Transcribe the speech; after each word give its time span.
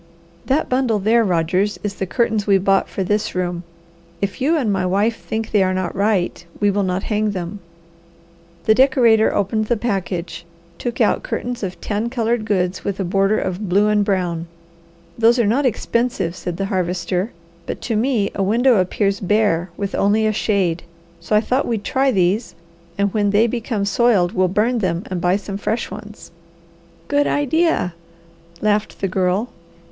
"That 0.47 0.67
bundle 0.67 0.97
there, 0.97 1.23
Rogers, 1.23 1.79
is 1.83 1.93
the 1.93 2.07
curtains 2.07 2.47
we 2.47 2.57
bought 2.57 2.89
for 2.89 3.03
this 3.03 3.35
room. 3.35 3.61
If 4.19 4.41
you 4.41 4.57
and 4.57 4.73
my 4.73 4.83
wife 4.83 5.17
think 5.23 5.51
they 5.51 5.61
are 5.61 5.75
not 5.75 5.95
right, 5.95 6.43
we 6.59 6.71
will 6.71 6.81
not 6.81 7.03
hang 7.03 7.29
them." 7.37 7.59
The 8.65 8.73
decorator 8.73 9.31
opened 9.31 9.65
the 9.65 9.77
package 9.77 10.39
and 10.71 10.79
took 10.79 11.01
out 11.01 11.21
curtains 11.21 11.61
of 11.61 11.79
tan 11.79 12.09
coloured 12.09 12.45
goods 12.45 12.83
with 12.83 12.99
a 12.99 13.03
border 13.03 13.37
of 13.37 13.69
blue 13.69 13.89
and 13.89 14.03
brown. 14.03 14.47
"Those 15.19 15.37
are 15.37 15.45
not 15.45 15.67
expensive," 15.67 16.35
said 16.35 16.57
the 16.57 16.65
Harvester, 16.73 17.31
"but 17.67 17.79
to 17.81 17.95
me 17.95 18.31
a 18.33 18.41
window 18.41 18.77
appears 18.77 19.19
bare 19.19 19.69
with 19.77 19.93
only 19.93 20.25
a 20.25 20.33
shade, 20.33 20.81
so 21.19 21.35
I 21.35 21.41
thought 21.41 21.67
we'd 21.67 21.83
try 21.83 22.09
these, 22.09 22.55
and 22.97 23.13
when 23.13 23.29
they 23.29 23.45
become 23.45 23.85
soiled 23.85 24.31
we'll 24.31 24.47
burn 24.47 24.79
them 24.79 25.03
and 25.11 25.21
buy 25.21 25.35
some 25.35 25.57
fresh 25.57 25.91
ones." 25.91 26.31
"Good 27.07 27.27
idea!" 27.27 27.93
laughed 28.61 28.99
the 28.99 29.07
Girl. 29.07 29.49